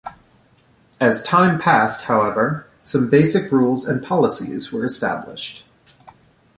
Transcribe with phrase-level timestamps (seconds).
[0.99, 5.63] As time passed, however, some basic rules and policies were established.